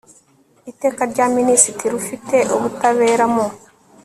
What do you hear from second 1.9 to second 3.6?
ufite ubutabera mu